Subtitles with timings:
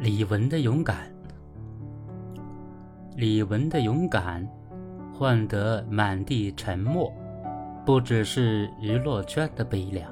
[0.00, 1.12] 李玟的勇敢，
[3.16, 4.48] 李玟的勇敢，
[5.12, 7.12] 换得满地沉默，
[7.84, 10.08] 不只是娱乐圈的悲凉。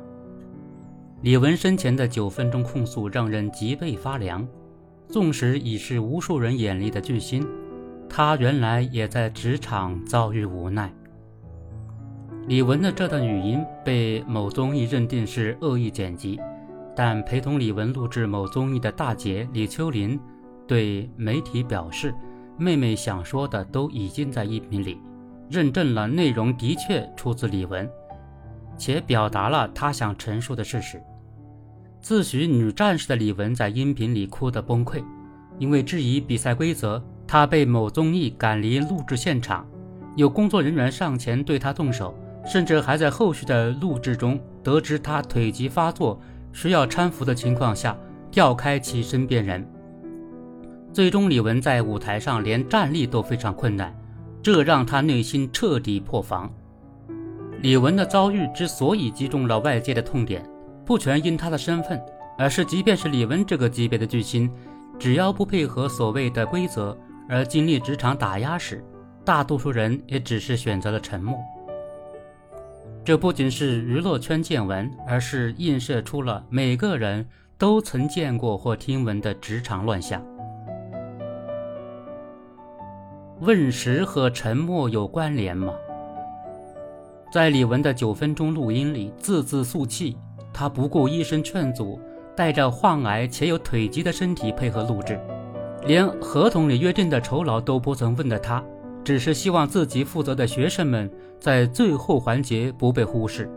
[1.22, 4.46] 李玟生前的九分钟控诉让人脊背发凉。
[5.08, 7.46] 纵使已是无数人眼里的巨星，
[8.08, 10.92] 她原来也在职场遭遇无奈。
[12.48, 16.40] 李玟的这段语音被某综艺认定是恶意剪辑。
[16.96, 20.18] 但陪同李玟录制某综艺的大姐李秋林
[20.66, 22.14] 对媒体表示
[22.58, 24.98] ：“妹妹想说的都已经在音频里，
[25.50, 27.86] 认证了内容的确出自李玟，
[28.78, 30.98] 且表达了她想陈述的事实。”
[32.00, 35.04] 自诩女战士的李玟在音频里哭得崩溃，
[35.58, 39.68] 因为质疑比赛规则，她被某综艺赶离录制现场，
[40.16, 46.18] 有工作人员上前对她动手，甚至还在后续的录制中得知她腿疾发作。
[46.56, 47.94] 需要搀扶的情况下，
[48.30, 49.62] 调开其身边人。
[50.90, 53.94] 最终，李玟在舞台上连站立都非常困难，
[54.42, 56.50] 这让他内心彻底破防。
[57.60, 60.42] 李玟的遭遇之所以击中了外界的痛点，
[60.82, 62.00] 不全因她的身份，
[62.38, 64.50] 而是即便是李玟这个级别的巨星，
[64.98, 66.96] 只要不配合所谓的规则，
[67.28, 68.82] 而经历职场打压时，
[69.26, 71.38] 大多数人也只是选择了沉默。
[73.06, 77.24] 这不仅是娱乐圈见闻，而是映射出了每个人
[77.56, 80.20] 都曾见过或听闻的职场乱象。
[83.38, 85.72] 问时和沉默有关联吗？
[87.32, 90.18] 在李玟的九分钟录音里，字字诉气，
[90.52, 92.00] 他不顾医生劝阻，
[92.34, 95.16] 带着患癌且有腿疾的身体配合录制，
[95.86, 98.60] 连合同里约定的酬劳都不曾问的他。
[99.06, 103.48] 只是希望自己负责的学生们在最后环节不被忽视。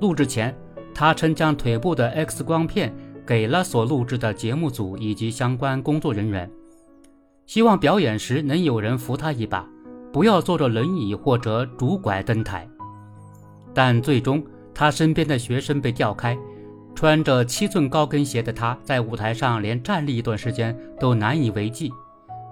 [0.00, 0.56] 录制前，
[0.94, 2.90] 他曾将腿部的 X 光片
[3.26, 6.50] 给了所录制的节目组以及相关工作人员，
[7.44, 9.68] 希望表演时能有人扶他一把，
[10.10, 12.66] 不要坐着轮椅或者拄拐登台。
[13.74, 14.42] 但最终，
[14.72, 16.34] 他身边的学生被调开，
[16.94, 21.92] 穿着七寸高跟鞋的他在舞台上连站立一段时间都难以为继。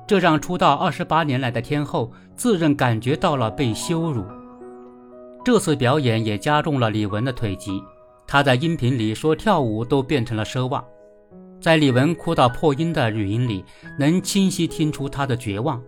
[0.07, 4.25] 这让出道二十八年来的天后自认感觉到了被羞辱。
[5.45, 7.83] 这次表演也加重了李玟的腿疾，
[8.27, 10.85] 她在音频里说跳舞都变成了奢望。
[11.61, 13.65] 在李玟哭到破音的语音里，
[13.99, 15.83] 能清晰听出她的绝望。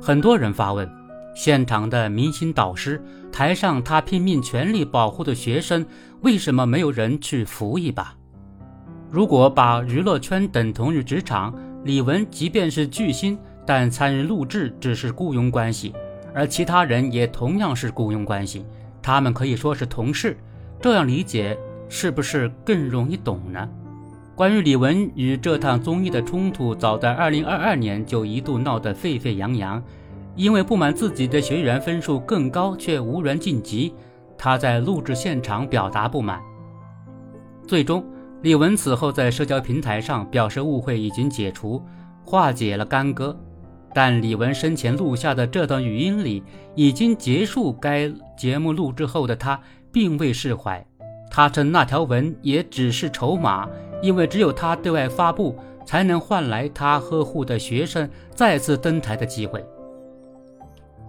[0.00, 0.90] 很多人发问：
[1.34, 5.84] 现场的明星导师，台上他拼命全力保护的学生，
[6.22, 8.14] 为什么没有人去扶一把？
[9.10, 11.54] 如果把娱乐圈等同于职场，
[11.84, 13.38] 李玟即便是巨星。
[13.72, 15.94] 但参与录制只是雇佣关系，
[16.34, 18.66] 而其他人也同样是雇佣关系，
[19.00, 20.36] 他们可以说是同事。
[20.80, 21.56] 这样理解
[21.88, 23.68] 是不是更容易懂呢？
[24.34, 29.80] 关于李玟与这趟综艺的冲突，早在2022年就一度闹得沸沸扬扬，
[30.34, 33.94] 因为不满自己的学员分数更高却无人晋级，
[34.36, 36.40] 他在录制现场表达不满。
[37.68, 38.04] 最终，
[38.42, 41.80] 李玟此后在社交平台上表示误会已经解除，
[42.24, 43.38] 化解了干戈。
[43.92, 46.42] 但李玟生前录下的这段语音里，
[46.74, 50.84] 已经结束该节目录制后的他并未释怀。
[51.30, 53.68] 他称那条文也只是筹码，
[54.02, 59.64] 因为只有他对外发布，才能换来他呵护的学生再次登台的机会。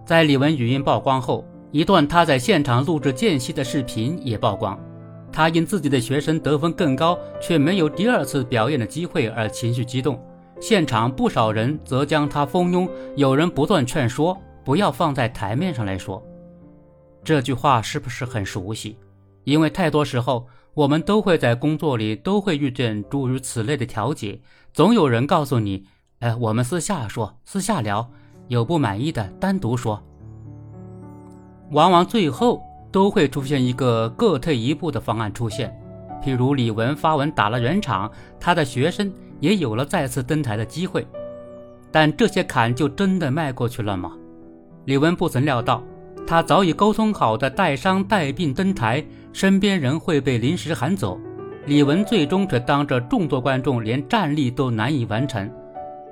[0.04, 4.78] 在李玟语音曝光后，一段他在现场录制间隙的视频也曝光。
[5.32, 10.20] 他因自己的学生得分更高，却没有第二次表演的机会而情绪激动。
[10.62, 16.24] 现场不少人则将他蜂拥，有人不断劝说不要放在台面上来说。
[17.24, 18.96] 这句话是不是很熟悉？
[19.42, 24.40] 因为太多时候，我们都会在工作里都会遇见诸如此类的调解，
[24.72, 25.84] 总有人告诉你
[26.20, 28.08] ：“哎，我们私下说，私下聊，
[28.46, 30.00] 有不满意的单独说。”
[31.72, 32.62] 往往最后
[32.92, 35.76] 都会出现一个各退一步的方案出现，
[36.24, 38.08] 譬如李玟发文打了圆场，
[38.38, 39.12] 他的学生。
[39.42, 41.04] 也有了再次登台的机会，
[41.90, 44.12] 但这些坎就真的迈过去了吗？
[44.84, 45.82] 李玟不曾料到，
[46.24, 51.18] 他早已沟通好的带伤带病登台，身边人会被临时喊走，
[51.66, 55.50] 李玟最终却当着众多观众连站立都难以完成，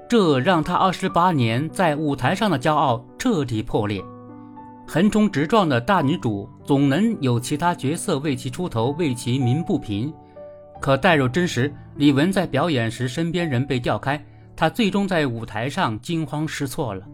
[0.09, 4.03] 这让他二十八年在舞台上的骄傲彻底破裂。
[4.89, 10.13] 横冲直撞的大女主总能有其他角色为其出头，为其鸣不平。
[10.81, 14.23] 可带入真实，李玟在表演时，身边人被调开，
[14.57, 17.07] 她最终在舞台上惊慌失措了。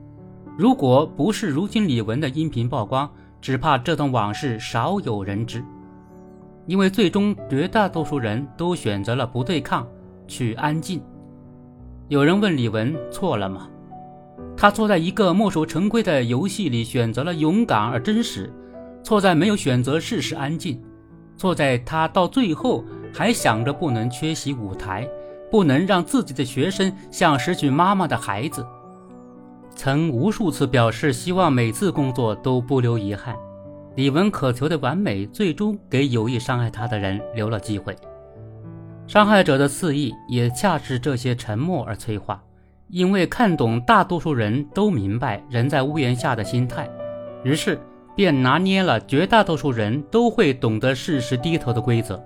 [0.56, 3.10] 如果不是如今李玟的音频曝光，
[3.40, 5.62] 只怕这段往事少有人知。
[6.66, 9.86] 因为最终绝大多数人都选择了不对抗，
[10.26, 11.02] 去安静。
[12.08, 13.69] 有人问李玟错了吗？
[14.56, 18.52] 她错在一个墨守成规的游戏里选择了勇敢而真实，
[19.02, 20.80] 错在没有选择事实安静，
[21.36, 22.84] 错在她到最后
[23.16, 25.08] 还想着不能缺席舞台，
[25.50, 28.66] 不能让自己的学生像失去妈妈的孩子。
[29.74, 33.34] 曾无数次表示希望每次工作都不留遗憾，
[33.94, 37.96] 李文渴求的完美，最终给有意伤害他的人留了机会。
[39.06, 42.42] 伤害者的肆意，也恰是这些沉默而催化。
[42.88, 46.86] 因为看懂大多数人都明白人在屋檐下的心态，
[47.42, 47.80] 于是
[48.14, 52.22] 便拿捏了绝大多数人都会懂得适时低头的规则。